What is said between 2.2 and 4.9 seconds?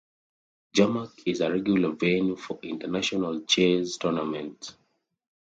for international chess tournaments.